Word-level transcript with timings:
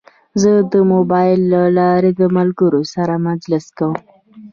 زه 0.41 0.51
د 0.71 0.73
موبایل 0.93 1.39
له 1.53 1.63
لارې 1.79 2.11
د 2.19 2.21
ملګرو 2.37 2.81
سره 2.93 3.13
مجلس 3.27 3.65
کوم. 3.77 3.95